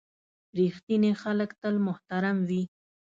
[0.57, 2.63] •رښتیني خلک تل محترم وي.